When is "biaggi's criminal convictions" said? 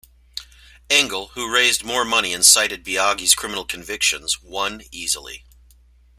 2.83-4.41